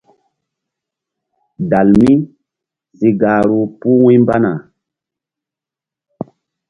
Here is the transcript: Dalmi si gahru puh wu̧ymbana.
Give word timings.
Dalmi 1.69 2.11
si 2.97 3.09
gahru 3.21 3.61
puh 3.79 3.97
wu̧ymbana. 4.01 4.53